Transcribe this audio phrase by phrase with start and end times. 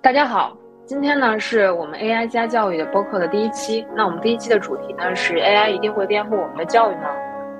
[0.00, 3.84] 大家好，今天呢是我们 AI 加教育的播客的第一期。
[3.96, 7.10] 那我们第一期的主题呢是 AI 一定会颠覆我们的教育吗？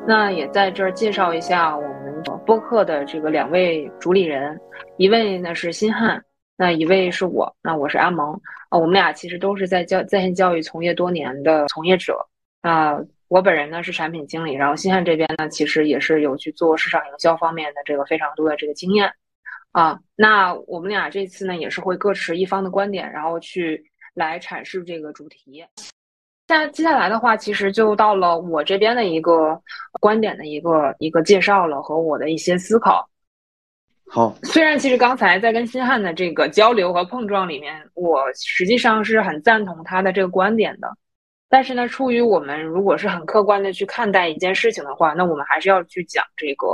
[0.06, 4.58] 那也在这儿介绍一下我们播客的这个两位主理人，
[4.98, 6.22] 一位呢是新汉，
[6.56, 7.52] 那一位是我。
[7.60, 8.32] 那我是阿蒙
[8.68, 12.24] 啊，我们俩其实都是在教在线教育从业多年的从业者
[12.62, 12.96] 啊。
[13.26, 19.12] 我本人呢是产品经理，然后新汉这边呢其实也是有去做市场营销方面的这个非常多的这个经验。
[19.78, 23.80] 啊，那我们俩这次呢也是会各持一方的观点，然后去
[24.12, 25.64] 来阐释这个主题。
[26.48, 29.56] 那接下来的话，其实就到了我这边的一个
[30.00, 33.08] 观点的一个一个介绍了和我的一些思考。
[34.08, 40.92] 好，虽然其实刚才在跟新汉的这个交流和碰撞里面，我实际上是很赞同他的这个观点的，
[41.48, 46.66] 但是呢，出于我们如果是很客观的去看待一件事情的话，那我们还是要去讲这个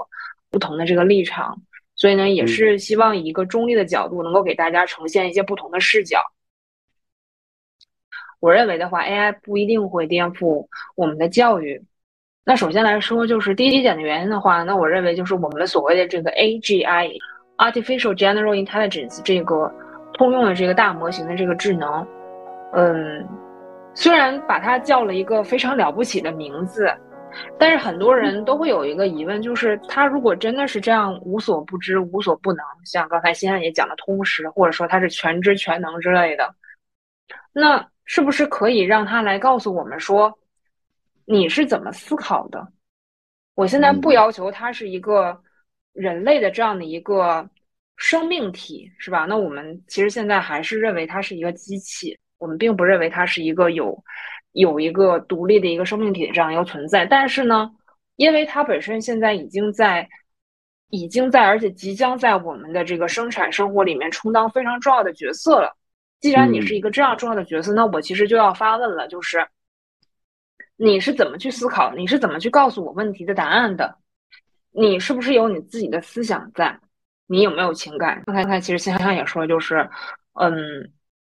[0.50, 1.60] 不同的这个立场。
[2.04, 6.20] 所以呢，也是希望以一个中立的角度，能够给大家呈现一些不同的视角。
[8.40, 11.82] 我认为的话，AI 不一定会颠覆我们的教育。
[12.44, 19.72] 那首先来说，就是第一点的原因的话，那我认为就是我们所谓的这个 AGI（Artificial General Intelligence） 这个
[20.12, 22.06] 通用的这个大模型的这个智能，
[22.74, 23.26] 嗯，
[23.94, 26.86] 虽然把它叫了一个非常了不起的名字。
[27.58, 36.54] 但是很多人都会有一个疑问，就是他如果真的是这样无所不知、无所不能，像刚才新安也讲的通识，或者说他是全知全能之类的，
[37.52, 40.32] 那是不是可以让他来告诉我们说，
[41.24, 42.66] 你是怎么思考的？
[43.54, 45.40] 我现在不要求他是一个
[45.92, 47.48] 人类的这样的一个
[47.96, 49.24] 生命体，是吧？
[49.24, 53.96] 那我们其实现在还是认为它是一个机器，我们并不认为它是一个有。
[54.54, 57.70] 有一个独立的一个生命体这样一个存在，但是呢，
[58.16, 60.08] 因为它本身现在已经在，
[60.90, 65.76] 已经在，而且即将在我们的这个生产生活里面充当非常重要的角色了。
[66.20, 69.44] 既然你是一个这样重要的角色，那我其实就要发问了，就是
[70.76, 71.92] 你是怎么去思考？
[71.94, 73.96] 你是怎么去告诉我问题的答案的？
[74.70, 76.78] 你是不是有你自己的思想在？
[77.26, 78.22] 你有没有情感？
[78.26, 79.90] 刚才其实先生也说，就是
[80.34, 80.52] 嗯，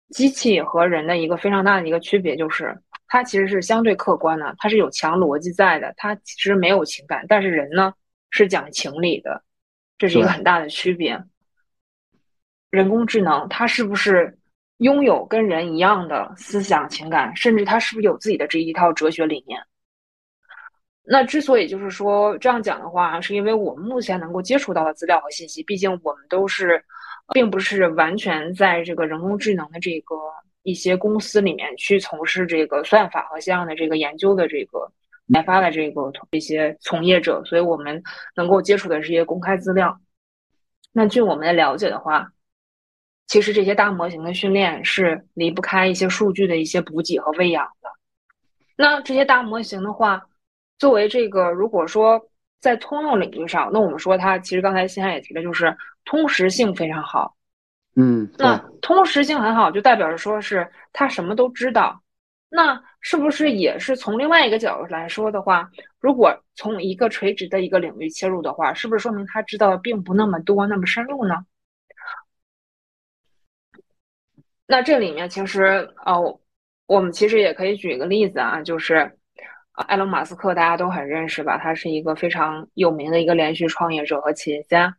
[0.09, 2.79] 机器和人的一个非常大的一个区别就是。
[3.11, 7.91] 它其实是相对客观的，它是有强逻辑在的，它其实没有情感，但是人呢
[8.29, 9.43] 是讲情理的，
[9.97, 11.19] 这是一个很大的区别。
[12.69, 14.37] 人工智能它是不是
[14.77, 19.59] 拥有跟人一样的思想情感，甚至它是不是有自己的这一套哲学理念？
[21.01, 26.85] 那之所以就是说这样讲的话，是因为我们目前能够接触到的资料和信息，毕竟我们都是，
[27.33, 30.15] 并不是完全在这个人工智能的这个。
[30.63, 34.91] 一些公司里面去从事这个算法和相应的这个研究的这个
[35.27, 38.01] 研发的这个一些从业者，所以我们
[38.35, 39.99] 能够接触的是一些公开资料。
[40.91, 42.31] 那据我们的了解的话，
[43.27, 47.89] 其实这些大模型的训练是离不开一些数据的一些补给和喂养的。
[48.75, 50.21] 那这些大模型的话，
[50.77, 57.35] 作为这个如果说在通用领域上，那我们说它其实刚才新海也提了，就是通识性非常好。
[57.95, 62.01] 嗯，那通识性很好，就代表着说是他什么都知道。
[62.51, 65.69] 那是不是也是从另外一个角度来说的话，
[65.99, 71.45] 如果从一个垂直的一个领域切入的话，是不是说明他知道的并不那么多、那么深入呢？
[74.65, 76.39] 那这里面其实呃，
[76.87, 79.17] 我们其实也可以举一个例子啊，就是
[79.73, 81.57] 埃隆·马斯克，大家都很认识吧？
[81.57, 84.95] 他是一个非常有名的一个连续创业者和企业家。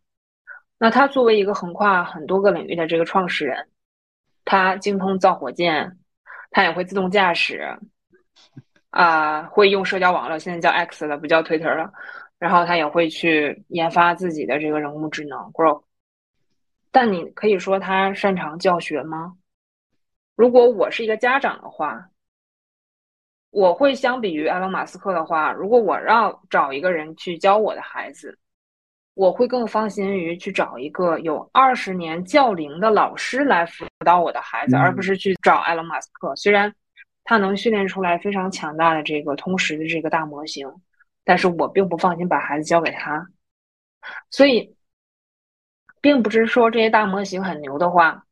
[0.82, 3.68] 那他作为一个横跨很多个领域的这个创始人，
[4.46, 5.98] 他精通造火箭，
[6.50, 7.78] 他也会自动驾驶，
[8.88, 11.92] 啊，会用社交网络，现在叫 X 了，不叫 Twitter 了。
[12.38, 15.82] 然后他也会去研发自己的这个人工智能 Grow。
[16.90, 19.36] 但你可以说他擅长教学吗？
[20.34, 22.08] 如果我是一个家长的话，
[23.50, 28.38] 我会相比于埃隆·马斯克的话，如果我要找一个人去教我的孩子。
[29.20, 36.34] 我会更放心于去找一个有二十年教龄的老师来辅导我的孩子，而不是去找埃隆·马斯克。
[36.36, 36.74] 虽然
[37.22, 40.66] 他能训练出来非常强大的这个通识的这个大模型，
[41.22, 43.28] 但是我并不放心把孩子交给他。
[44.30, 44.74] 所以，
[46.00, 48.24] 并不是说这些大模型很牛的话，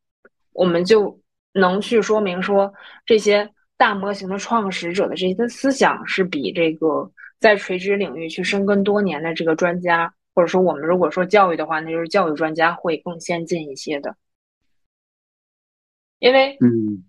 [0.54, 1.20] 我们就
[1.52, 2.72] 能去说明说
[3.04, 3.46] 这些
[3.76, 10.10] 大模型的创始者的这些思想是比这个在垂直领域去深耕多年的这个专家。
[10.38, 14.14] 或者说，我们如果说教育的话，那就是教育专家会更先进一些的，
[16.20, 17.02] 因为，嗯，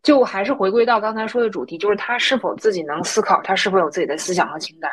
[0.00, 4.88] 就还是回归到刚才说的主题，就是他是否自己能思考，他是否有自己的思想和情感。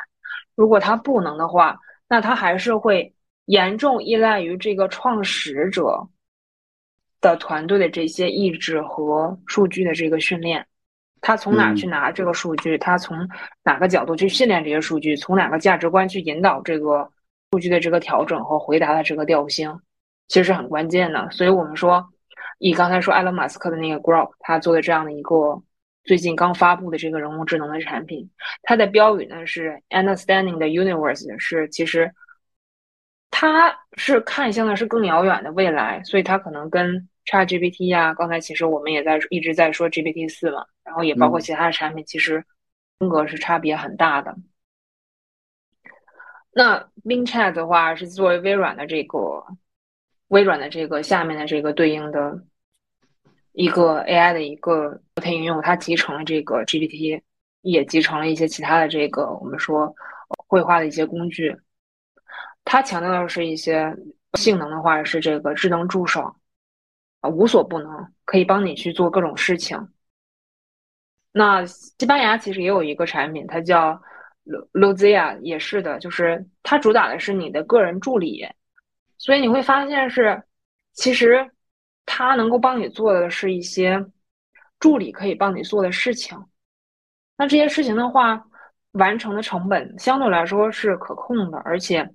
[0.55, 1.77] 如果他不能的话，
[2.07, 3.13] 那他还是会
[3.45, 6.09] 严重依赖于这个创始者
[7.21, 10.65] 的团队的这些意志和数据的这个训练。
[11.21, 12.79] 他从哪去拿这个数据？
[12.79, 13.29] 他从
[13.63, 15.15] 哪个角度去训练这些数据？
[15.15, 17.07] 从哪个价值观去引导这个
[17.53, 19.79] 数据的这个调整和回答的这个调性，
[20.27, 21.29] 其实是很关键的。
[21.29, 22.03] 所以我们说，
[22.57, 25.61] 以刚才说埃隆·马斯克的那个 Grok，他做的这样的一个
[26.03, 28.27] 最近刚发布的这个人工智能的产品，
[28.63, 32.11] 它的标语呢是 Understanding the Universe，是其实
[33.29, 40.65] 它是看向的是更遥远的未来，所以它可能跟 ChatGPT 呀，刚才其实我们也在一直在说 GPT 四嘛。
[40.83, 42.43] 然后也包括其他的产品，其实
[42.97, 44.35] 风格是差别很大的。
[46.55, 49.43] 那 Bing Chat 的话是作为微软的这个
[50.27, 52.43] 微软的这个下面的这个对应的
[53.53, 57.21] 一个 AI 的一个模型应用，它集成了这个 GPT，
[57.61, 59.93] 也集成了一些其他的这个我们说
[60.27, 61.55] 绘画的一些工具。
[62.65, 63.95] 它强调的是一些
[64.35, 66.35] 性能的话是这个智能助手
[67.21, 69.89] 啊，无所不能，可以帮你去做各种事情。
[71.31, 74.01] 那西班牙其实也有一个产品，它叫
[74.73, 78.45] Lozia，也是的，就是它主打的是你的个人助理，
[79.17, 80.43] 所以你会发现是，
[80.93, 81.49] 其实
[82.05, 84.05] 它能够帮你做的是一些
[84.79, 86.37] 助理可以帮你做的事情。
[87.37, 88.45] 那这些事情的话，
[88.91, 92.09] 完成的成本相对来说是可控的，而且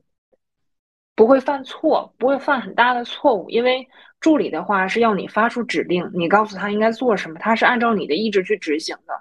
[1.15, 3.89] 不会犯错，不会犯很大的错误，因为。
[4.21, 9.15] 助理的话是要你发出指令，你告诉他应该做什么，他是按照你的意志去执行的。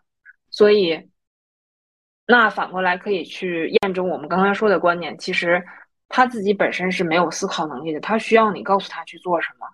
[0.49, 1.07] 所以，
[2.27, 5.17] 那反过来可以去验证我们刚刚说的观点。
[5.17, 5.63] 其实
[6.09, 9.65] 他自己本身是没有思考能力的，他需要你告诉他去做什么。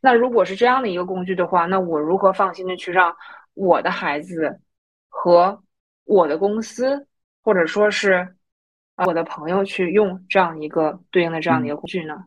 [0.00, 3.16] 那如果是这样的一个工具的话，那我如何放心的去让
[3.54, 4.60] 我的孩子
[5.08, 5.60] 和
[6.04, 7.08] 我的公司，
[7.42, 8.36] 或者说是
[9.06, 12.24] 我的朋友去用这样一个对应的这样的一个工具呢？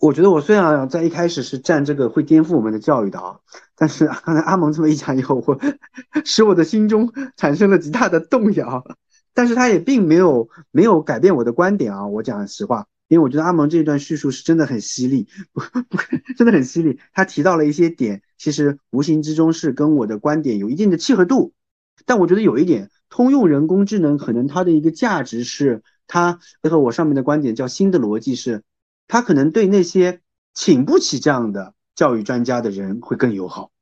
[0.00, 3.38] 我觉得我虽然在一开始是站这个会颠覆我们的教育的啊，
[3.76, 5.60] 但是刚才阿蒙这么一讲以后，我
[6.24, 8.82] 使我的心中产生了极大的动摇。
[9.34, 15.98] 但是他也并没有没有改变我的观点啊，我讲实话，因为我觉得阿蒙这一段叙述是真的很犀利，不不，
[16.36, 16.98] 真的很犀利。
[17.12, 21.52] 他提到了一些点，其实无形之中是跟我的观点有一定的契合度。
[22.06, 28.62] 但我觉得有一点，通用人工智能可能它的一个价值是，它和我上面的观点叫新的逻辑是。
[29.10, 30.20] 他可能对那些
[30.54, 33.72] 请不起这样的教育专家的人会更友好，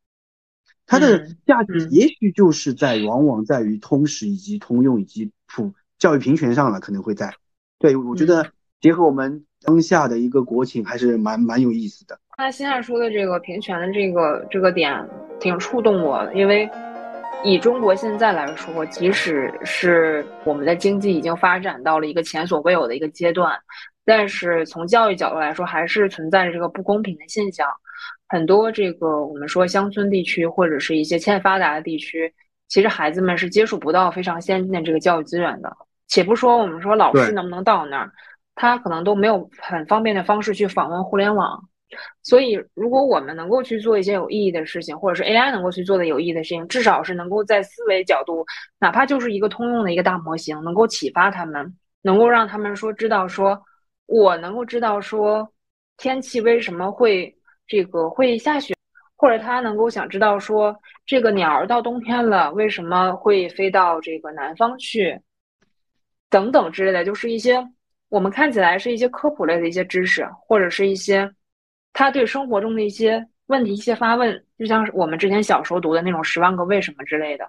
[0.87, 7.35] 它的价值也许就是在往往在于通识以及通用以及普教育平权上了，可能会在。
[7.79, 12.19] 对我觉得结合我们当下的一个国情，还是蛮蛮有意思的。
[12.39, 15.07] 那现在说的这个平权的这个这个点，
[15.39, 16.67] 挺触动我的，因为
[17.45, 23.53] 以中国现在来说，即使是我们的经济已经发展到了一个前所未有的一个阶段。
[24.09, 27.69] 但是从教育角度来说，还是存在着这个不公平的现象。
[28.27, 32.33] 很多这个我们说乡村地区或者是一些欠发达的地区，
[32.69, 35.71] 其实孩子们是接触不到非常先进的这个教育资源的。
[36.07, 38.11] 且不说我们说老师能不能到那儿，
[38.55, 41.63] 他可能都没有很方便的方式去访问互联网。
[42.23, 48.43] 所以，如果我们能够去做一些有意义的事情，或者是 AI 能够去做的有意义的事情，至少是能够在思维角度，
[48.79, 53.63] 哪怕就是一个通用的一个大模型，能够启发他们，能够让他们说知道说。
[54.09, 55.47] 我能够知道说
[55.99, 57.33] 天气为什么会
[57.67, 58.75] 这个会下雪，
[59.15, 60.75] 或者他能够想知道说
[61.05, 65.21] 这个鸟儿到冬天了为什么会飞到这个南方去，
[66.31, 67.63] 等等之类的，就是一些
[68.09, 71.31] 我们看起来是一些科普类的一些知识，或者是一些
[71.93, 77.47] 他对生活中的一些问题一些发问，就像是我们之前小时候读的那种《十万个为什么》之类的。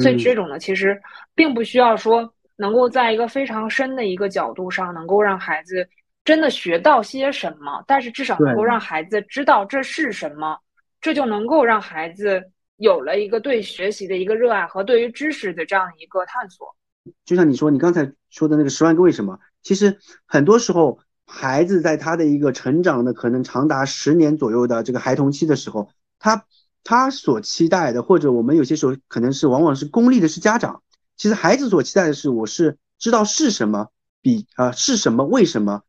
[0.00, 1.00] 所以这种呢，其实
[1.32, 2.34] 并不需要说。
[2.62, 5.84] 能够在一个非常深的一个角度上，能够让孩子
[6.24, 10.56] 真的学到些什么，但是至少能够让孩子知道这是什么，
[11.00, 12.40] 这就能够让孩子
[12.76, 16.76] 有了一个对学习的一个热爱和对于知识的这样一个探索。
[17.24, 25.88] 就像你说，你刚才说的那个十万个为什么，其实很多时候孩子在他的一个成长的可能长达十年左右的这个孩童期的时候，
[26.20, 26.44] 他
[26.84, 30.80] 他所期待的，或者我们有些时候可能是往往是功利的，是家长。
[31.22, 35.82] 其实孩子所期待的是，我是知道是什么，比啊是什么，为什么，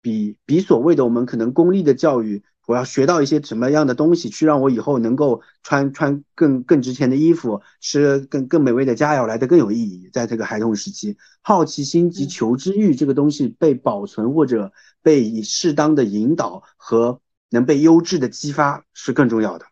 [0.00, 10.08] 比比所谓的我们可能功利的教育，我要学到一些什么样的东西，去让我以后能够穿穿更更值钱的衣服，吃更更美味的佳肴来的更有意义。
[10.12, 19.66] 在这个孩童时期，好奇心及求知欲这个东西被保存或者被以适当的引导和能被优质的激发是更重要的。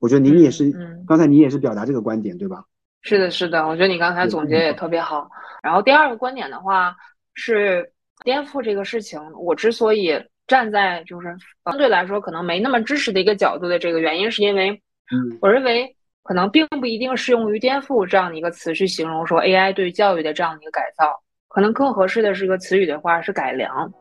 [0.00, 0.72] 我觉得您也是，
[1.06, 2.64] 刚才您也是表达这个观点，对吧？
[3.02, 5.28] 是的，是的，我觉得你刚才总结也特别好。
[5.62, 6.94] 然后第二个观点的话
[7.34, 7.92] 是
[8.24, 14.70] 颠覆这个事情，我之所以站在就是相对来说可能没那么支持的一个角度的这个原因，是因为，
[15.12, 21.12] 嗯，我认为可能并不一定适用于颠覆这样的一个词去形容说 AI 对教育的这样的一个改造，
[21.48, 23.92] 可能更合适的是一个词语的话是改良。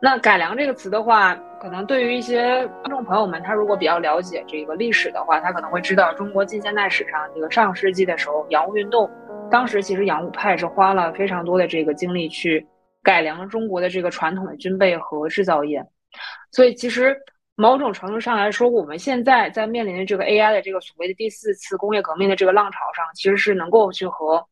[0.00, 9.10] 那改良这个词的话，可能对于一些观众朋友们，他如果比较了解这个历史的话，他可能会知道中国近现代史上这个上世纪的时候，洋务运动，
[9.50, 12.66] 当时其实洋务派是花了非常多的这个精力去。
[13.02, 15.80] 改良中国的这个传统的军备和制造业，
[16.50, 17.16] 所以其实
[17.54, 24.44] 某种程度上来说，我们现在在面临的这个 AI 的这个所谓的第四次工业革命的这个浪潮上，其实是能够去和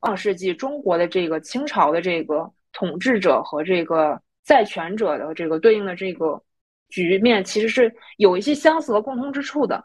[0.00, 4.18] 上世纪中国的这个清朝的这个统治者和这个
[4.48, 6.42] 在权者的这个对应的这个
[6.88, 9.84] 局面，其实是有一些相似和共通之处的。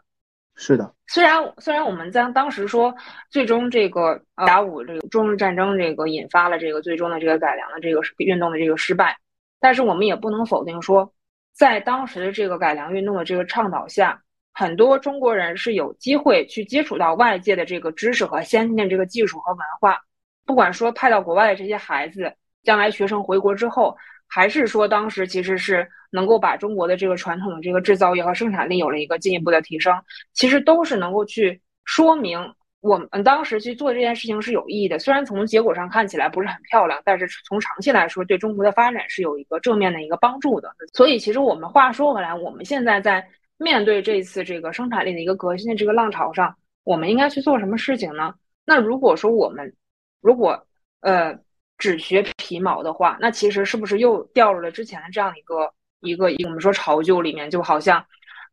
[0.54, 2.94] 是的，虽然虽然我们在当时说，
[3.28, 9.14] 最终这个甲午这个中日战争这个引发了这个最终的这个改良的这个运动的这个失败，
[9.60, 11.12] 但是我们也不能否定说，
[11.52, 14.18] 在当时的这个改良运动的这个倡导下，
[14.54, 20.00] 很多中国人是有机会去接触到外界的这个知识和先进的这个技术和文化，
[20.46, 23.94] 不管说派到国外的这些孩子，将来学生回国之后。
[24.28, 29.94] 还是说，当时其实是能够把中国的这个传统的这个制造业和生产力有了一个进一步的提升，
[30.32, 32.38] 其实都是能够去说明
[32.80, 34.98] 我们当时去做这件事情是有意义的。
[34.98, 40.74] 虽然从结果上看起来不是很漂亮，但是从长期来说，对中国的发展是有一个正面的一个帮助的。
[40.92, 43.24] 所以，其实我们话说回来，我们现在在
[43.56, 48.34] 面对这次这个生产力的一个革新的这个浪潮上，我们应该去做什么事情呢？
[48.66, 49.72] 那如果说我们
[50.20, 50.66] 如果
[51.00, 51.38] 呃。
[51.76, 57.50] 只学皮毛的话，那其实是不是又掉入了之前的这样一个一个我们说潮旧里面？
[57.50, 58.04] 就好像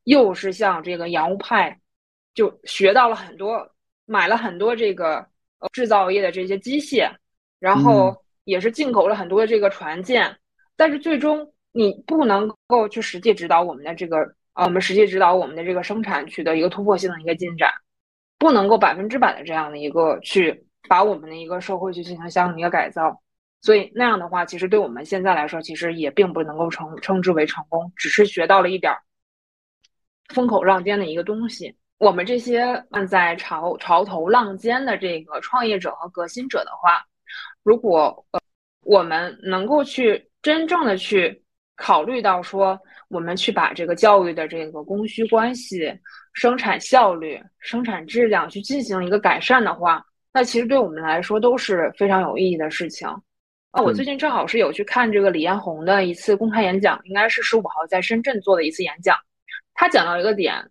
[0.05, 1.79] 又是像这个洋务派，
[2.33, 3.65] 就学到了很多，
[4.05, 5.25] 买了很多这个
[5.71, 7.09] 制造业的这些机械，
[7.59, 10.35] 然后也是进口了很多的这个船舰，
[10.75, 14.17] 但是最终你不能够去实际指导我们的这个
[14.53, 17.71] 啊，我们实际指导我们的这个生产取得一个突破性的一个进展，
[18.39, 20.65] 不能够百分之百的这样的一个去。
[20.89, 23.21] 把我们的一个社会去进行相应的一个改造，
[23.61, 28.93] 所以那样的话，其实对我们现在来说，其实也并不能够称称之为成功，只是学到了一点
[30.29, 31.75] 风口浪尖的一个东西。
[31.97, 37.05] 我们这些站在潮潮头浪尖的这个创业者和革新者的话，
[37.63, 38.39] 如果呃
[38.83, 41.43] 我们能够去真正的去
[41.75, 45.93] 考虑到说，我们去把这个教育的这个供需关系、
[46.33, 50.03] 生产效率、生产质量去进行一个改善的话。
[50.33, 53.07] 那其实对我们来说都是非常有意义的事情。
[53.71, 59.17] 啊，我最近正好是有去看这个李彦宏的一次公开演讲，应该是十五号在深圳做的一次演讲。
[59.73, 60.61] 他讲到一个点，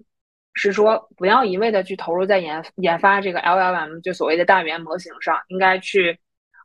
[0.53, 6.19] 是说不要一味的去投入在研研发这个 LLM，就所谓的大语言模型上，应该去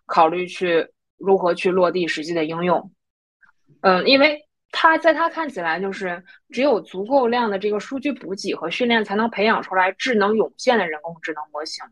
[0.05, 0.85] 考虑去
[1.17, 2.91] 如何去落地实际的应用。
[3.81, 11.83] 嗯，因为他在他看起来，就是只有足够量的这个数据补给和训练，才能培养出来智能涌现的人工智能模型。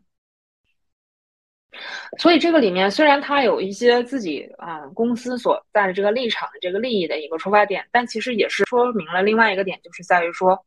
[2.18, 10.58] 所以这个里面虽然它有一些自己啊公司所在的这个立场的这个利益的一个出发点，但其实也是说明了另外一个点，就是在于说，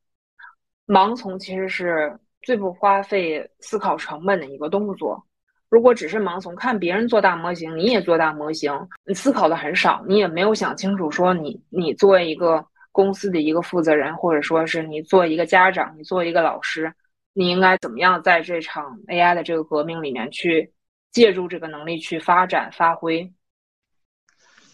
[0.86, 5.24] 盲从其实是最不花费思考成本的一个动作。
[5.70, 8.74] 如果只是盲从，看别人做大模型，你也做大模型，
[9.06, 16.94] 你思考的很少，你也没有想清楚说你你作为一个公司的一个负责人，或者说是你作为一个家长，你作为一个老师，
[17.34, 20.72] 你应该怎么样在这场 AI 的这个革命里面去。
[21.18, 23.24] 借助这个能力去发展发挥，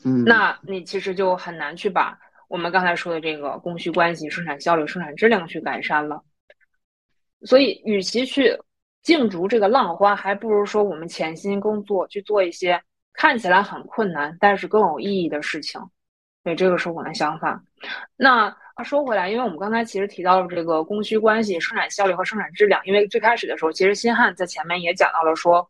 [0.03, 2.19] 嗯，那你其实就很难去把
[2.49, 6.21] 我们刚才说的这个供需关系、生产效率、生产质量去改善了。
[7.45, 8.59] 所以，与其去
[9.03, 12.83] 竞逐这个浪花，还不如说我们潜心工作，去做一些
[13.13, 15.79] 看起来很困难但是更有意义的事情。
[16.43, 17.63] 所以，这个是我的想法。
[18.17, 22.81] 那说回来，因为我们刚才其实提到了这个供需关系、生产效率和生产质量。
[22.85, 25.65] 因为最开始的时候，其实新汉在前面也讲到了说。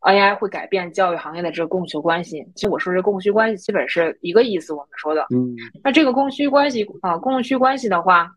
[0.00, 2.44] AI 会改变教育行业的这个供求关系。
[2.54, 4.72] 其实我说这供需关系基本是一个意思。
[4.72, 5.54] 我们说的，嗯，
[5.84, 8.30] 那这个供需关系啊，供需关系的话，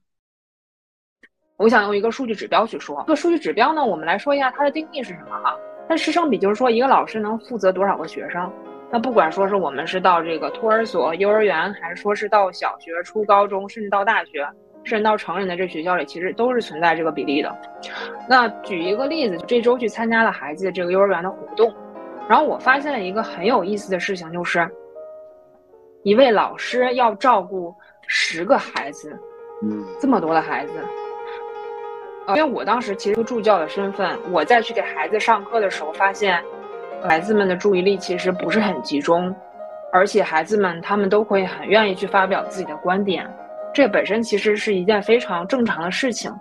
[1.57, 3.03] 我想用一个数据指标去说。
[3.07, 5.55] 这个数据指标呢，我们来说一下它的定义是什么啊？
[5.87, 8.51] 那师生比就是说一个老师能负责多少个学生。
[8.91, 14.47] 那不管说是我们是到这个托儿所、幼儿园，还是说是到小学、初高中，甚至到大学。
[14.83, 17.55] 甚至到成人的这学校里，其实都是存在这个比例的。
[18.27, 21.73] 那举一个例子，这周去参加了孩子的这个幼儿园的活动，
[22.27, 24.69] 然后我发现了一个很有意思的事情，就是
[26.03, 27.73] 一位老师要照顾
[28.07, 29.17] 十个孩子，
[29.61, 30.73] 嗯，这么多的孩子。
[32.29, 36.41] 因为我当时其实助教的身份，我再去给孩子上课的时候，发现
[37.01, 39.35] 孩子们的注意力其实不是很集中。
[39.91, 43.29] 而且孩子们他们都会很愿意去发表自己的观点，
[43.73, 46.31] 这本身其实是一件非常正常的事情。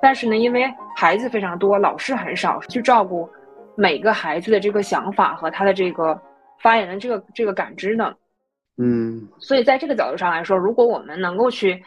[0.00, 3.28] 但是呢，因为孩子非常多，老师很少去照顾
[3.76, 6.20] 每个孩子的这个想法和他的这个
[6.60, 8.12] 发言的这个这个感知呢，
[8.76, 11.82] 嗯，所以在这个角度上来说，如果我们能够去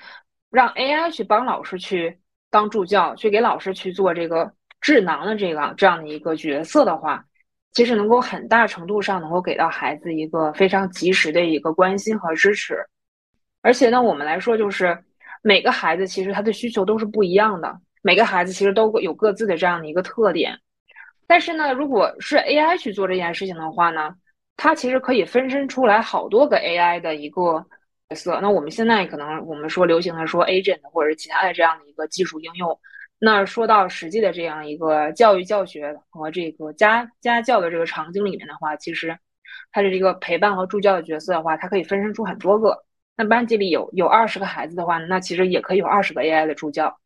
[0.49, 2.17] 让 AI 去帮老师去
[2.49, 7.23] 当助教，去给老师去做这个智囊的这个这样的一个角色的话。
[7.73, 12.77] 其实能够很大程度上能够给到孩子一个非常及时的一个关心和支持，
[13.65, 14.95] 而且呢，我们来说就是
[15.41, 20.55] 每个孩子其实他的需求都是不一样的，每个孩子其实都有各自的这样的一个特点。
[21.25, 24.13] 但是呢，如果是 AI 去做这件事情的话呢，
[24.55, 27.65] 它其实可以分身出来好多个 AI 的一个
[28.07, 28.39] 角色。
[28.39, 32.79] 那我们现在可能我们说流行的说 agent 或者是其他的这样的一个技术应用。
[33.17, 39.17] 那说到实际的这样一个教育教学和这个家家教的这个场景里面的话，其实
[39.71, 42.85] 它的这个陪伴和助教的角色的话，它可以分身出很多个。
[43.17, 46.99] 那班级里有有二十个孩子的话，那其实也可以有二十个 AI 的助教。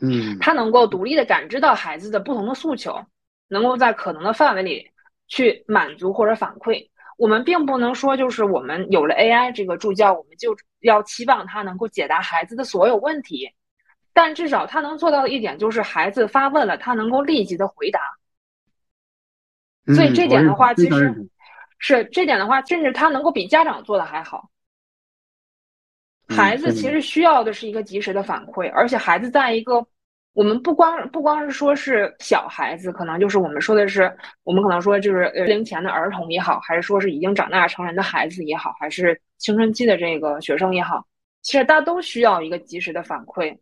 [0.00, 3.02] 嗯，他能够独立的感知到孩子的不同的诉求，
[3.48, 4.90] 能够在可能的范围里
[5.26, 6.90] 去满足或者反馈。
[7.16, 13.50] 我们并不能说就是我们有了 AI 这个助教，我们就要期望他能够解答孩子的所有问题。
[14.12, 18.00] 但至少他能做到的一点就是，孩子发问了，他能够立即的回答。
[19.94, 21.30] 所以这点的话，其实
[21.78, 24.50] 是这点的话，甚至他能够比家长做的还好。
[26.28, 29.86] 孩子其实需要的是一个及时的反馈，而且孩子在一个
[30.32, 41.06] 我们不光不光是说是小孩子，可能就是我们说的是，我们可能说就是零前的儿童也好，还是说是已经长大成人的孩子也好，还是青春期的这个学生也好，
[41.42, 43.56] 其实大家都需要一个及时的反馈。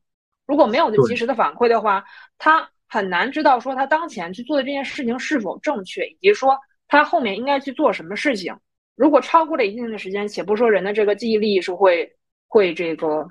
[0.46, 2.04] 如果没有及时的反馈的话，
[2.38, 8.54] 他很难知道说他当前去做的这件事情是否正确，以及说他后面应该去做什么事情。
[8.96, 12.10] 如果超过了一定的时间，且不说人的这个记忆力是会
[12.48, 13.28] 会这个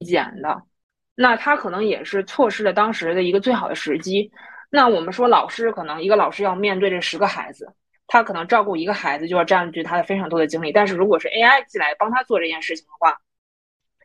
[0.00, 0.62] 减的，
[1.14, 4.30] 那他可能也是错失了当时的一个最好的时机。
[4.70, 7.72] 那我们说老师可能一个老师要面对这十个孩子，
[8.06, 10.72] 他可能照顾一个孩子就要占据他的非常多的精力。
[10.72, 13.16] 但是如果是 AI 进来帮他做这件事情的话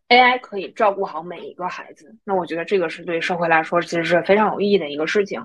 [0.09, 5.43] ，AI 可以照顾好每一个孩子，那我觉得这个是对社会来说其实是非常有意义的一个事情。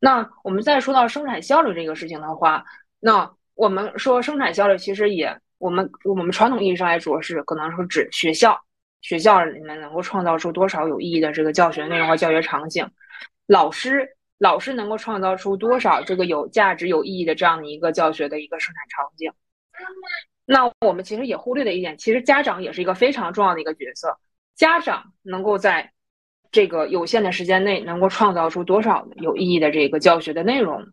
[0.00, 2.64] 那我们再说到生产效率这个事情的话，
[2.98, 8.60] 那我们说生产效率其实也，我们我们传统意义上来说是可能是指学校，
[9.00, 12.84] 学校里面能够创造出多少有意义的这个教学内容和教学场景，
[13.46, 19.32] 老师老师能够创造出多少这个有价值有意义的这样的一个教学的一个生产场景。
[20.44, 24.18] 那我们其实也忽略了一点，其实家长也是一个非常重要的一个角色。
[24.56, 25.92] 家长能够在
[26.50, 30.84] 这个有限的时间内，能够创造出多少有意义的这个教学的内容？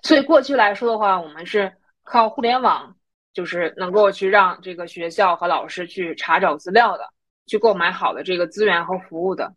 [0.00, 1.70] 所以过去来说的话，我们是
[2.02, 2.96] 靠互联网，
[3.32, 7.04] 就是能够去让这个学校和老师去查找资料的，
[7.46, 9.54] 去购买好的这个资源和服务的。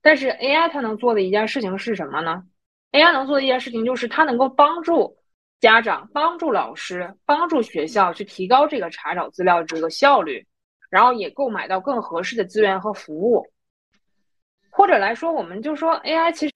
[0.00, 2.42] 但是 AI 它能做的一件事情是什么呢
[2.92, 5.16] ？AI 能做的一件事情就是它能够帮助。
[5.60, 10.46] 家长帮助老师，帮助学校去提高这个查找资料这个效率，
[10.88, 13.44] 然后也购买到更合适的资源和服务。
[14.70, 16.52] 或者来说，我们就说 AI 其实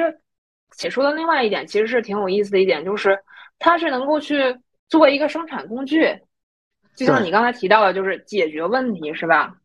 [0.76, 3.18] 解说的另外一点，其实是挺有意思的一点，就是
[3.58, 4.56] 它是能够去
[4.92, 6.06] 做一个生产工具，
[6.94, 9.56] 就像你刚才提到的，就是解决问题，是吧？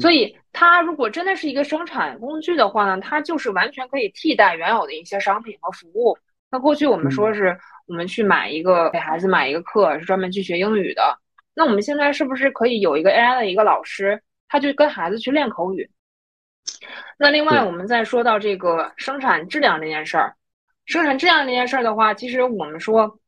[0.00, 6.18] 所以它如果真的是一个生产工具的话呢，它就是完全可以替代原有的一些商品和服务。
[6.50, 7.56] 那过去我们说是。
[7.88, 11.16] 我们去买一个给孩子买一个课，是专门去学英语的。
[11.54, 15.88] 那我们现在是不是可以有一个 AI 的一个老师，他就跟孩子去练口语？
[17.16, 20.34] 那另外，我们再说到这个生产质量这件事儿，
[20.86, 23.20] 生产质量这件事儿的话，其实我们说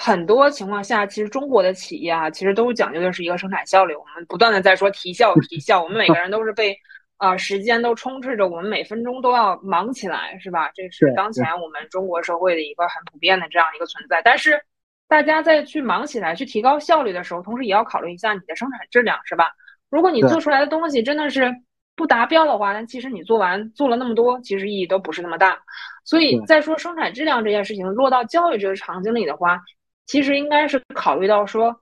[0.00, 3.94] 很多情况下，其实中国的企业啊，其实都讲究的是一个生产效率。
[3.94, 6.76] 我们不断的在说提效提效，我们每个人都是被。
[7.20, 10.70] 啊，时间都充斥着，我们每分钟都要忙起来，是吧？
[10.74, 14.22] 这是当前我们中国社会的一个很普遍的这样一个存在。
[14.24, 14.58] 但是，
[15.06, 19.50] 大家在去忙起来、去提高效率的时候，同时也要考虑一下你的生产质量，是吧？
[19.90, 21.54] 如果你做出来的东西真的是
[21.94, 25.58] 不达标的话，那其实你做完做了那么多，其实意义都不是那么大。
[26.06, 29.60] 所以，在说生产质量这件事情落到教育这个场景里的话，
[30.10, 31.80] 其实应该是考虑到说。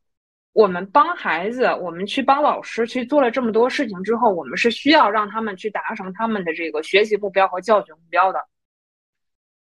[0.54, 8.40] 我们帮孩子，我们去帮老师去做了这么多事情之后，我们是需要让他们去达成他们的这个学习目标和教学目标的。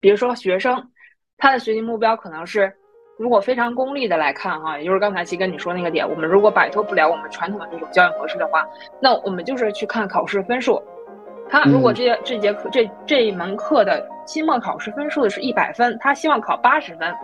[0.00, 0.90] 比如说，学生
[1.36, 2.72] 他的学习目标可能是，
[3.18, 8.66] 如果非常功利的来看哈，也就是刚才其跟你说那个点，我们如果摆脱不了我们传统的这种教育模式的话，
[8.98, 10.82] 那我们就是去看考试分数。
[11.50, 17.14] 他如果这这节课这这一门课的期末考试分数的是一百分，他希望考八十分。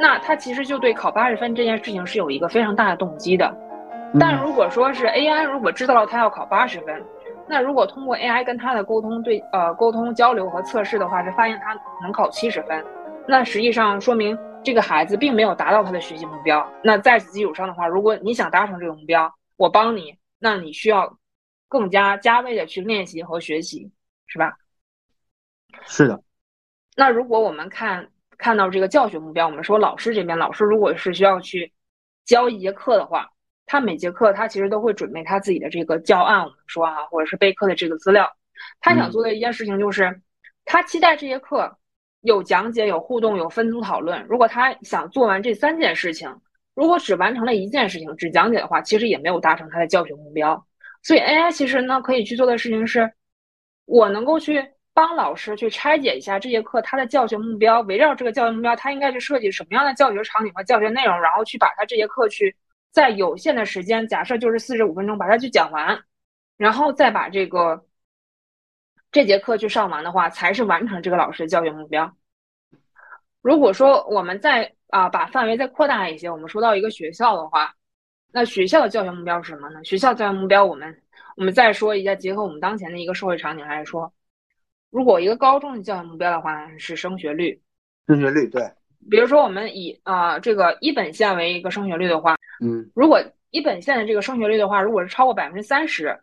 [0.00, 3.54] 那他其实就对考八十分这件事情是有一个非常大的动机的。
[4.18, 7.04] 但如果说是 AI 如果知道了他要考八十分，
[7.46, 12.84] 那如果通过 AI 跟他的沟通对呃沟通交流和测试的话，是发现他能考七十分，
[13.26, 16.66] 那实际上说明这个孩子并没有达到他的学习目标。
[16.82, 21.18] 那在此基础上的话，如果你想达成这个目标，我帮你，那你需要
[21.68, 23.90] 更加加倍的去练习和学习，
[24.26, 24.56] 是吧？
[25.82, 26.20] 是的。
[26.96, 31.72] 那如果我们看看到这个教学目标，我们说老师这边，老师如果是需要去
[32.24, 33.28] 教一节课的话，
[33.66, 38.30] 他每节课他其实都会准备他自己的这个教案，我们说啊，或者是备课的这个资料。
[38.80, 40.22] 他想做的一件事情就是，
[40.64, 41.76] 他期待这节课
[42.20, 44.24] 有讲解、有互动、有分组讨论。
[44.28, 46.32] 如果他想做完这三件事情，
[46.74, 50.64] 如果只完成了一件事情，只讲解的话，其实也没有达成他的教学目标。
[51.02, 53.12] 所以 AI 其实呢，可以去做的事情是，
[53.84, 54.64] 我能够去。
[54.98, 62.52] 帮老师去拆解一下这节课他的教学目标，围绕这个教学目标，他应该去设计什么样的教学场景和教学内容，然后去把他这节课去
[62.90, 65.96] 在有限的时间，假设就是四十五分钟，把它去讲完，
[66.56, 67.80] 然后再把这个
[69.12, 72.12] 这节课去上完的话，才是完成这个老师的教学目标。
[73.40, 77.72] 如果说我们再啊把范围再扩大一些，我们说到一个学校的话，
[78.32, 79.78] 那学校的教学目标是什么呢？
[79.84, 81.02] 学校教学目标，我们
[81.36, 84.12] 我们再说一下，结合我们当前的一个社会场景来说。
[84.90, 87.60] 如果一个高中的教育目标的话是升学率，
[88.06, 88.62] 升学率对，
[89.10, 93.20] 比如说我们以啊这个一本线为一个升学率的话，嗯，如果
[93.50, 96.18] 一本线的这个升学率的话，如果是超过百分之三十，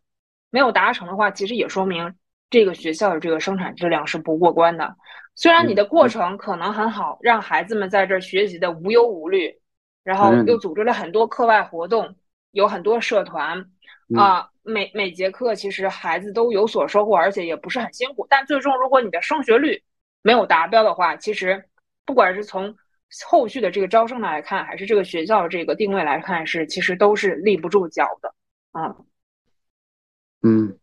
[0.49, 2.11] 没有达成的话，其实也说明
[2.49, 4.95] 这个学校的这个生产质量是不过关的。
[5.35, 9.53] 虽然你的过程可能很好，让孩子们在这儿学习的无忧无虑，
[10.03, 12.15] 然后又组织了很多课外活动，
[12.51, 13.63] 有很多社团
[14.15, 14.49] 啊。
[14.65, 18.25] 每每节课其实孩子都有所收获，而且也不是很辛苦。
[18.29, 19.83] 但最终，如果你的升学率
[20.23, 21.63] 没有达标的话，其实
[22.03, 22.75] 不管是从
[23.27, 28.33] 后续的这个招生来看，还是这个学校这个定位来看，是其实都是立不住脚的。
[28.71, 28.95] 啊，
[30.41, 30.77] 嗯，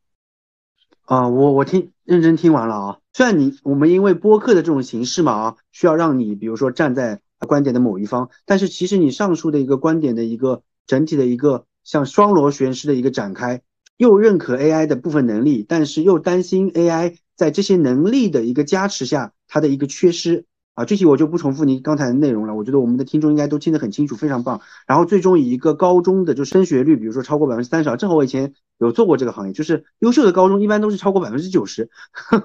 [1.05, 2.99] 啊，我我听认真听完了啊。
[3.13, 13.61] 虽然你我们因为播客的这种形式嘛啊，需要让你比如说站在观点的某一方，但是其实你上述的一个观点的一个整体的一个像双螺旋式的一个展开。
[13.97, 20.85] 又认可 AI 的部分能力，但是又担心 AI 在这些能力的一个加持下，它的一个缺失啊。
[20.85, 22.55] 具体我就不重复您刚才的内容了。
[22.55, 24.61] 我觉得我们的听众应该都听得很清楚，非常棒。
[24.87, 31.89] 然后最终以一个高中的就升学率，比如说超过百分之三十啊，正好我以前有做过这个行业，就是优秀的高中一般都是超过百分之九十，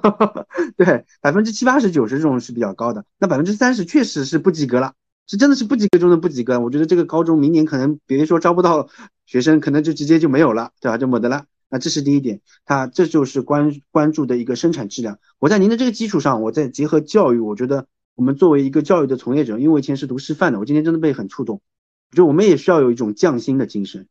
[0.78, 3.06] 对，百分之七八十、九十这种是比较高的。
[3.18, 4.94] 那百分之三十确实是不及格了，
[5.28, 6.60] 是真的是不及格中的不及格。
[6.60, 8.90] 我觉得这个高中明年可能别说招不到。
[9.28, 10.98] 学生可能就直接就没有了，对吧？
[10.98, 11.48] 就没得了。
[11.68, 15.20] 那这是第一点，他这就是关关注的一个生产质量。
[15.38, 21.58] 我在您的这个基础上，我再结合教育，我觉得我们作为一个教育的从业者，因为我以前是读师范的，我今天真的被很触动。
[22.10, 24.08] 我觉得我们也需要有一种匠心的精神。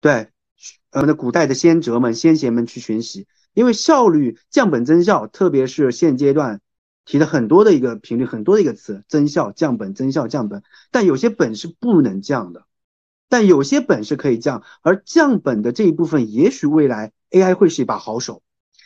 [0.00, 0.30] 对，
[0.90, 6.60] 呃，那古代的先哲们、先贤们去学习，因为效率降本增效，特别是现阶段
[7.08, 12.66] 提的很多的一个频率，很多的一个词，增效、降本、增效、降本，但有些本是不能降的。
[13.30, 18.42] 但有些本是可以降，而降本的这一部分，也许未来 AI 会是一把好手。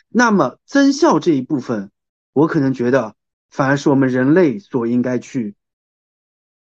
[0.07, 1.91] 那么增效这一部分，
[2.31, 3.13] 我可能觉得
[3.49, 5.55] 反而是我们人类所应该去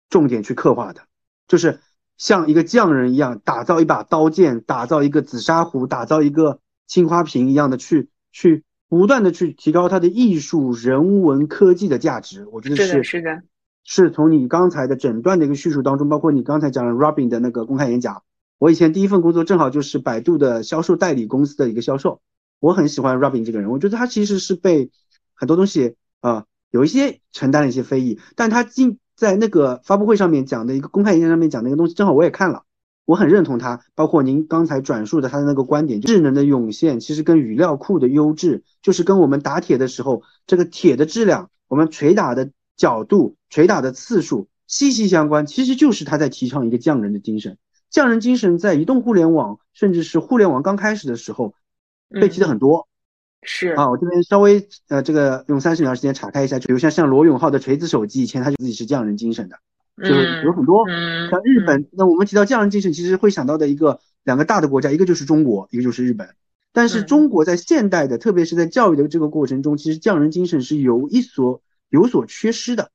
[0.10, 1.02] 重点去刻画的，
[1.45, 1.82] 就是
[2.15, 12.45] 像一个匠人一样，打造一把刀剑，打造一个紫砂壶，打造一个青花瓶一样的去去不断的去提高它的艺术、人文、科技的价值。
[12.52, 13.43] 我觉得是是的。
[13.86, 18.21] 是从你刚才的整段的一个叙述当中，包括你刚才讲的 Robin 的那个公开演讲，
[18.60, 22.21] 我以前第一份工作正好就是百度的销售代理公司的一个销售，
[22.60, 24.91] 我很喜欢 Robin 这个人，我觉得他其实是被
[25.34, 32.65] 很多东西啊有一些承担了一些非议，但他今在那个发布会上面讲的一个公开演讲上面讲的一个东西，正好我也看了，
[33.10, 42.52] 我很认同他，包括您刚才转述的他的那个观点，智能的涌现其实跟语料库的优质，就是跟我们打铁的时候这个铁的质量，我们锤打的。
[42.80, 47.58] 角度捶打的次数息息相关，其实就是他在提倡一个匠人的精神。
[47.89, 51.54] 匠人精神在移动互联网，甚至是互联网刚开始的时候
[52.10, 52.88] 被提的很多。
[53.43, 59.60] 是啊，我这边稍微呃，这个用三十秒时间岔开一下，就比如像像罗永浩的锤子手机，以前他就自己是匠人精神的，
[59.99, 60.88] 就是有很多。
[61.29, 66.29] 像日本，那我们提到匠人精神，其实会想到的一个两个大的国家，一个就是中国，一个就是日本。
[66.71, 71.62] 但是中国在现代的，特别是在教育的这个过程中，其实匠人精神是有一所。
[71.91, 72.91] 有所缺失的，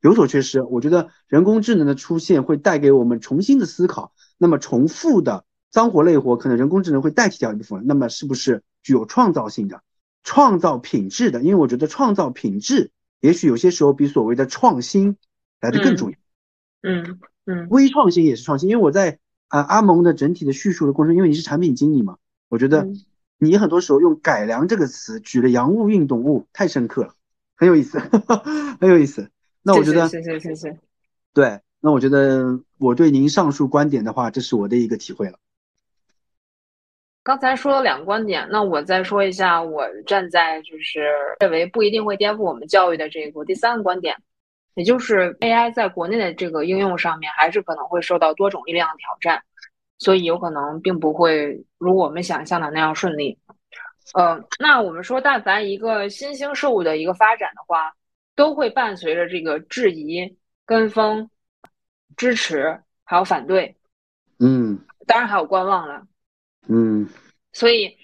[0.00, 0.62] 有所缺失。
[0.62, 4.14] 我觉得人工智能的出现会带给我们重新的思考。
[4.38, 7.82] 那么重复的脏活累活，可能人工智能会代替掉一部分。
[7.84, 9.82] 那么是不是具有创造性的、
[10.24, 11.42] 创造品质的？
[11.42, 15.18] 因为我觉得创造品质也许有些时候比所谓的创新
[15.60, 16.16] 来的更重要。
[16.82, 19.18] 嗯嗯，微创新也是创新，因为我在
[19.48, 22.18] 啊阿蒙的整体的叙述的过程，因为你是产品经理嘛，
[22.48, 22.86] 我觉得
[23.38, 27.14] 你很多时候用“改良”这个词举了洋务运动物，太深刻了，
[27.56, 27.98] 很有意思，
[28.80, 29.30] 很有意思。
[29.62, 30.78] 那我觉得，谢谢谢谢。
[31.32, 35.38] 对，那我觉得我对您上述观点的话，这是我的一个体会了。
[37.22, 41.06] 刚才说了两个观点，那我再说一下，我站在就是
[41.40, 44.16] 认为不一定会颠覆我们教育的这个第三个观点，
[44.78, 49.42] 也就是 AI 在国内的这个应用上面，还是可能会受到多种力量的挑战，
[49.98, 53.36] 所以有可能并不会如我们想象的那样顺利。
[54.14, 57.92] 呃，那我们说，但凡一个新兴事物的一个发展的话，
[58.36, 61.28] 都会伴随着这个质疑、跟风、
[62.16, 63.74] 支持，还有反对，
[64.38, 66.06] 嗯，当然还有观望了。
[66.68, 67.04] 嗯，
[67.52, 67.96] 所以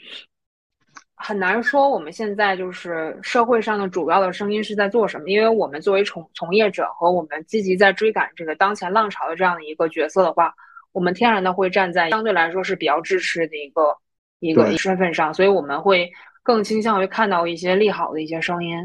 [1.27, 10.53] 很难说我们现在就是社会上的主要的声音是在做什么，因为我们作为从从业者和我们积极在追赶这个当前浪潮的这样的一个角色的话，
[10.93, 13.97] 我们天然的会站在相对来说是比较支持的一个
[14.41, 18.77] 一个身份上，所以我们会更倾向于看到一些利好的一些声音。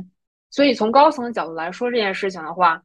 [0.49, 2.81] 所以从高层的角度来说这件事情的话，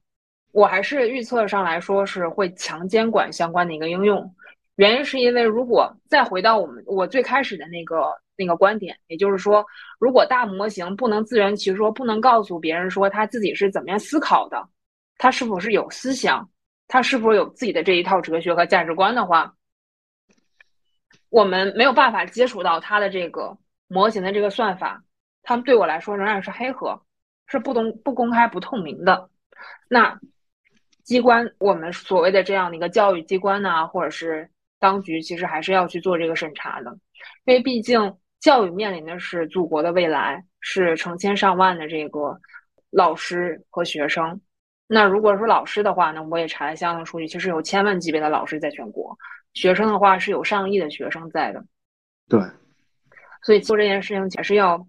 [0.51, 4.35] 我还是预测上来说是会强监管相关的一个应用。
[4.75, 9.65] 原因是因为，如果再回到我们我最开始的那个那个观点，也就是说，
[9.99, 14.69] 如果大模型不能自圆其说，不能告诉别人说他自己是怎么样思考的，
[15.19, 16.49] 他是否是有思想，
[16.89, 19.55] 他是否有自己的这一套哲学和价值观的话，
[21.29, 25.03] 我们没有办法接触到他的这个模型的这个算法，
[25.43, 27.01] 他们对我来说仍然是黑盒，
[27.47, 29.31] 是不公不公开不透明的。
[29.89, 30.19] 那
[31.03, 34.51] 机关，我们所谓的这样的一个教育机关呢，或者是。
[34.81, 36.91] 当局其实还是要去做这个审查的，
[37.47, 42.39] 因为毕竟教育面临的是祖国的未来，是成千上万的这个
[42.91, 44.39] 老师和学生。
[44.87, 49.17] 那如果说老师的话呢，我也查了相应的数据，其实有千万级别的老师在全国；
[49.55, 51.65] 学生的话是有上亿的学生在的。
[52.29, 52.39] 对，
[53.43, 54.87] 所以做这件事情还是要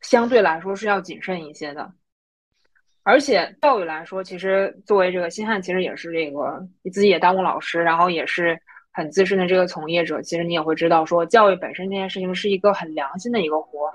[0.00, 1.92] 相对来说是要谨慎一些的。
[3.02, 8.58] 而且教育来说，其实作为这个新汉，其实也是这个你自己也当过老师，然后也是。
[8.96, 13.92] 很资深的这个从业者，其实你也会知道，说教育本身这件事情是一个很良心的一个活，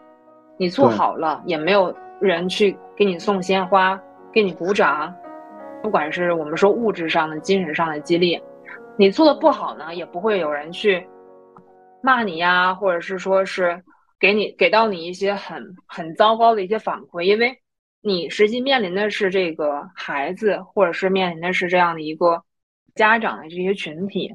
[0.57, 3.97] 你做好了也没有人去给你送鲜花，
[4.33, 5.15] 给你鼓掌，
[5.81, 8.37] 不管是我们说物质上的、精神上的激励，
[8.97, 11.07] 你做的不好呢，也不会有人去
[12.03, 13.81] 骂你呀，或者是说是
[14.19, 17.57] 给你给到你一些很很糟糕的一些反馈，因为
[18.01, 22.43] 你实际面临的是这个孩子，或者是面临的是这样的一个
[22.95, 24.29] 家长的这些群体。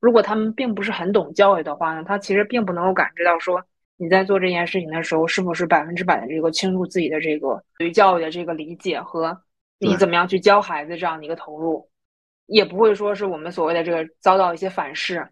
[0.00, 3.62] 如果他们并不是很懂教育的话呢，他其实并不能够感知到说
[3.98, 9.38] 你在做这件事情的时候是不是百分之百的这个倾注自己的这个对于教育的这个理解和
[9.78, 11.86] 你怎么样去教孩子这样的一个投入，
[12.46, 15.28] 也不会说是我们所谓的这个遭到一些反噬，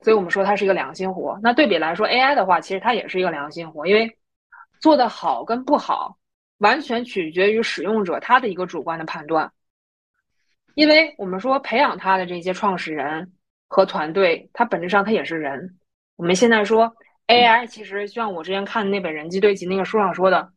[0.00, 1.38] 所以我们说它是一个良心活。
[1.42, 4.18] 那对比来说，AI 的话，其实它也是一个良心活，因为
[4.78, 6.18] 做的好跟不好
[6.58, 9.50] 完全取决于使用者他的一个主观的判断，
[10.74, 13.32] 因为我们说培养他的这些创始人。
[13.74, 15.76] 和团队，它本质上它也是人。
[16.14, 16.94] 我们现在说
[17.26, 20.48] AI，其实像我之前看的那本《人机对齐》那个书上说的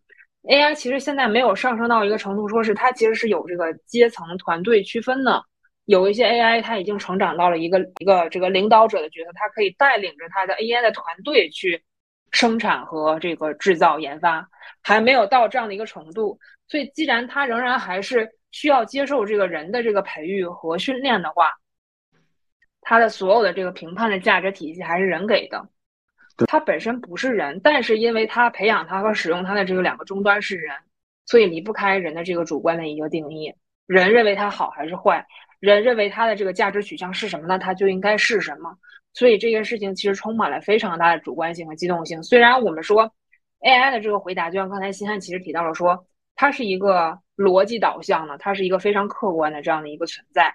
[0.43, 5.43] ，AI 其实现在没有上升到一个程度，说是它其实是有这个阶层团队区分的。
[5.86, 11.84] 有一些 AI，它已经成长到了一个一个这个领导者的角色，它可以带领着它的 AI 的团队去
[12.34, 14.47] 生产和这个制造研发，
[14.84, 16.38] 还没有到这样的一个程度。
[16.67, 21.51] 所以，既然它仍然还是需要接受这个人的这个培育和训练的话，
[22.89, 25.67] 它的所有的这个评判的价值体系还是人给的，
[26.47, 30.73] 它本身不是人，但是因为它培养它和使用它的这个两个终端是人，
[31.26, 33.54] 所以离不开人的这个主观的一个定义。
[33.88, 35.26] 人认为它好还是坏，
[35.60, 37.60] 人认为它的这个价值取向是什么呢？
[37.60, 38.73] 它就应该是什么。
[39.12, 42.23] 所以这件事情其实充满了非常大的主观性和机动性。
[42.23, 43.12] 虽然我们说
[43.60, 50.54] AI 的这个回答，就像刚才新汉其实提到了说，它是一个逻辑导向的，它是一个非常客观的这样的一个存在。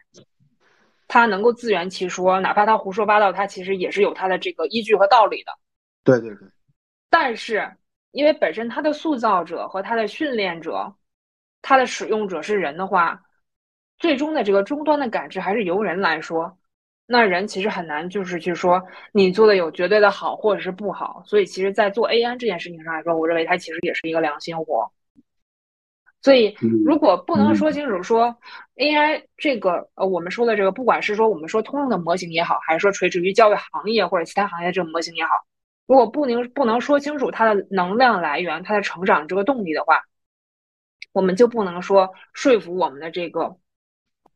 [1.12, 5.52] 他能够自圆其说，哪怕他胡说八道，他其实也是有他的这个依据和道理的。
[6.04, 6.48] 对对对。
[7.10, 7.70] 但是，
[8.12, 10.90] 因为本身他的塑造者和他的训练者，
[11.60, 13.20] 他的使用者是人的话，
[13.98, 16.56] 最终的这个终端的感知还是由人来说。
[17.04, 21.22] 那人其实很难就是去说你做的有绝对的好或者是不好。
[21.26, 24.90] 所以，其实，在做 AI 这件事情上来说，我认为它其实也是一个良心活。
[26.22, 28.36] 所以，如果不能说清楚说
[28.76, 35.30] AI 这个呃，我们说的这个，不管是说我们说通用的模型也好，还是说垂直于教育行业或者其他行业这种模型也好，
[35.86, 40.00] 如果不能不能说清楚它的能量来源、它的成长这个动力的话，
[41.12, 43.56] 我们就不能说说服我们的这个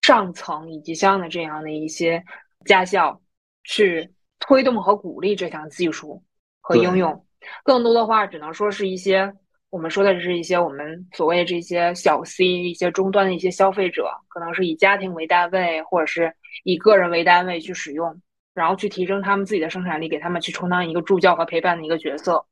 [0.02, 2.24] 上层以及相应的这样的一些
[2.64, 3.20] 驾校
[3.62, 6.22] 去推动和鼓励这项技术
[6.60, 7.24] 和应用。
[7.62, 9.32] 更多的话，只能说是一些
[9.76, 16.32] 我们说的是一些我们所谓这些小 C 一些终端的一些消费者，可能是以家庭为单位或者是
[16.64, 18.22] 以个人为单位去使用，
[18.54, 22.46] 然后去提升他们自己的生产力，给他们去充当一个助教和陪伴的一个角色。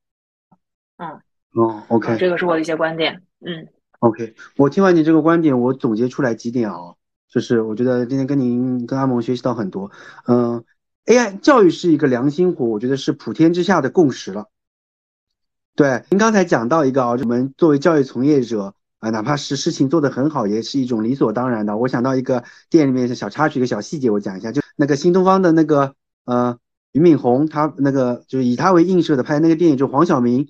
[0.99, 1.19] 嗯，
[1.55, 3.23] 哦，OK，这个是我的一些观点。
[3.41, 3.69] 嗯
[4.01, 6.77] ，OK，我听完你这个观点，我总结出来几点啊，
[7.31, 9.91] 就是我觉得今天跟您跟阿蒙学习到很多。
[10.29, 10.63] 嗯
[11.07, 14.51] ，AI 教育是一个良心活，我觉得是普天之下的共识了。
[15.77, 21.77] 对，您刚才讲到一个啊，我们作为教育从业者啊，哪怕是事情做得很好，也是一种理所当然的。
[21.77, 25.95] 我想到一个店里面的小插曲，一个小细节，我讲一下，就那个新东方的那个
[26.27, 26.57] 呃
[26.93, 30.47] 俞敏洪，他那个就是以他为映射的拍那个电影，就黄晓明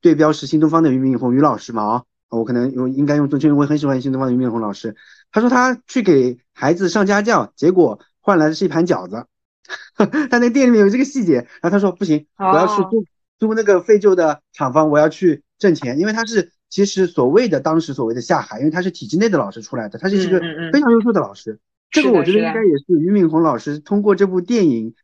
[0.00, 4.96] 对标是新东方的俞敏洪俞老师嘛啊，我可能用应该用正确，因为我很喜欢新东方的俞敏洪老师。
[5.30, 9.24] 他说他去给孩子上家教，结果换来的是一盘饺子。
[9.94, 13.04] 他那店里面有这个细节，然后他说不行，我要去做。
[13.38, 20.40] 租那个废旧的厂房，我要去挣钱，因为他是其实所谓的当时所谓的下海，因为他是体制内的老师出来的，他是一个
[20.72, 21.58] 非常优秀的老师。
[21.90, 24.94] 这个我觉得应该也是俞敏洪老师通过这部电影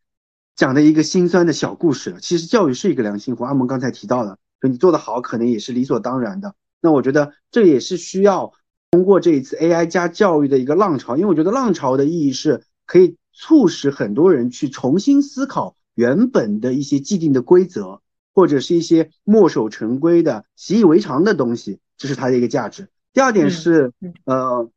[0.54, 2.16] 讲的一个心酸的小故事。
[2.20, 6.54] 其实教育是一个良心活，阿蒙刚才提到了，就你做得好，可能也是理所当然的。
[6.82, 8.52] 那我觉得这也是需要
[8.90, 18.02] 通过这一次 AI 加教育的一个浪潮，因为我觉得浪潮的意义是可以促使很多人去重新思考原本的一些既定的规则。
[18.34, 22.88] 或者是一些墨守成规的、习以为常的东西，这是它的一个价值。
[23.12, 23.92] 第二点是，
[24.24, 24.68] 呃，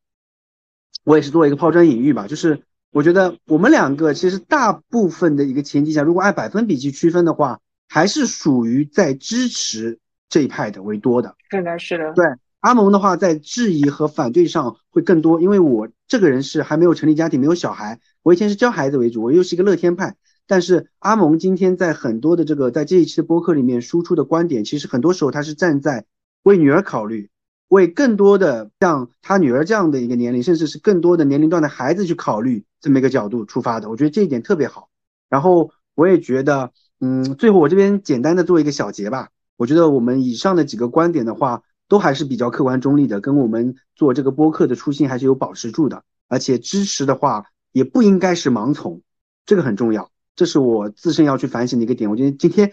[1.04, 9.98] 我也是做一个抛砖引玉吧，就是我觉得我们两个其实大部分的一个前提下，如果按百分比去区分的话，还是属于在支持
[10.30, 11.36] 这一派的为多的。
[11.50, 12.14] 是的，是的。
[12.14, 12.26] 对
[12.60, 20.16] 阿蒙的话，在质疑和反对上会更多，因为我这个人是还没有成立家庭、没有小孩，我以前是教孩子为主，我又是一个乐天派。
[20.48, 26.06] 但是阿蒙今天在很多的这个在这一期的播客里面输出的观点，其实很多时候他是站在
[26.44, 27.30] 为女儿考虑，
[27.68, 33.90] 为更多的像他女儿这样的一个年龄，甚至是更多的年龄段的孩子去考虑这么一个角度出发的。
[33.90, 34.90] 我觉得这一点特别好。
[35.30, 39.30] 然后我也觉得，嗯，最后我这边简单的做一个小结吧。
[39.58, 46.04] 我觉得我们以上的几个观点的话，都还是比较客观中立的，跟我们做这个播客的初心还是有保持住的。
[46.30, 49.02] 而且支持的话，也不应该是盲从，
[49.46, 50.10] 这个很重要。
[50.38, 52.10] 这是我自身要去反省的一个点。
[52.10, 52.72] 我觉得今天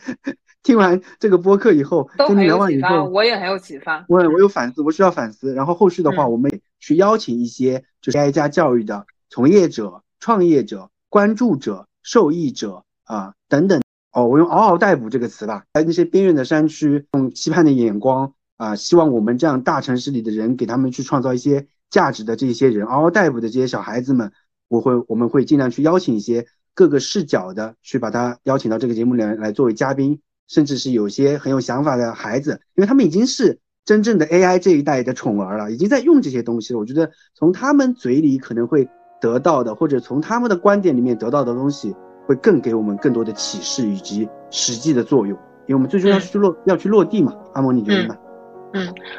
[0.62, 4.04] 听完这个播客以后，跟你聊完以后，我也很有启发。
[4.06, 5.54] 我我有反思，我需要反思。
[5.54, 13.80] 然后后续的话，我们去邀请一些就是 AI 加教育的从业者、创业者、关注者、受益者啊等等。
[14.12, 15.64] 哦，我用嗷嗷待哺这个词吧。
[15.72, 24.32] 在那些边远的山区，用期盼的眼光啊，希望我们这样大城市里的人给他们去创造一些价值的这些人，嗷嗷待哺的这些小孩子们，
[24.68, 26.46] 我会我们会尽量去邀请一些。
[26.74, 36.78] 各个视角的去把他邀请到这个节目里来作为嘉宾，甚至是有些很有想法的孩子，因为他们已经是真正的 AI 这一代的宠儿了，已经在用这些东西了。
[36.78, 38.88] 我觉得从他们嘴里可能会
[39.20, 41.94] 得到的，或者从他们的观点里面得到的东西，
[42.26, 45.38] 会更给我们更多的启示以及实际的作用。
[45.66, 47.32] 因为我们最终要去落要去落地嘛。
[47.54, 48.16] 阿蒙，你觉得呢？
[48.18, 48.23] 嗯，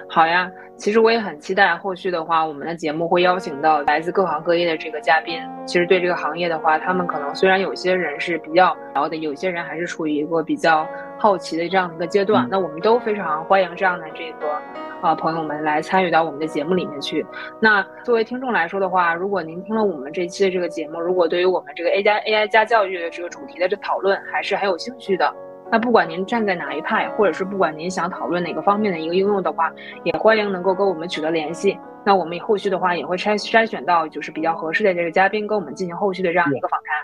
[0.10, 0.52] 好呀。
[0.78, 5.41] 其实我也很期待后续的话，我们的节目会邀请到来自各行各业的这个嘉宾。
[5.65, 10.86] 其实对这个行业的话，他们可能虽然有些人是比较了解，有些人还是处于一个比较
[11.18, 12.46] 好奇的这样的一个阶段。
[12.52, 14.52] 那我们都非常欢迎这样的这个
[15.00, 17.26] 啊朋友们来参与到我们的节目里面去。
[17.58, 25.34] 那作为听众来说的话，如果您听了我们这期的这个节目，如果对于我们这个 A 加 AI 加教育的这个主题的这讨论还是很有兴趣的。
[25.71, 29.71] 那不管您站在哪一派，或者是不管您想讨论哪个方面的一个应用的话，
[30.04, 31.78] 也欢迎能够跟我们取得联系。
[32.06, 36.95] 那我们后续的话也会筛筛选到就是比较合适的这个嘉宾，跟我们进行后续的这样一个访谈，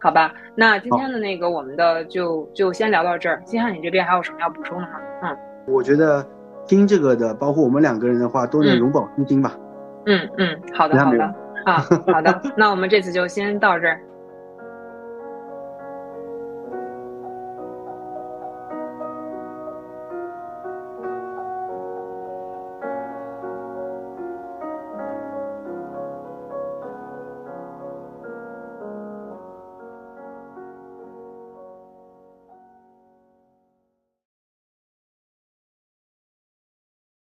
[0.00, 0.32] 好吧？
[0.54, 3.42] 那今天的那个我们的就就先聊到这儿。
[3.44, 4.94] 金汉，你这边还有什么要补充的吗？
[5.22, 6.26] 嗯，我觉得
[6.66, 9.52] 听这个的，包括我们两个人的话，都能永葆初心吧。
[10.06, 11.22] 嗯嗯，好的好的
[11.66, 12.40] 啊，好的。
[12.56, 14.00] 那我们这次就先到这儿。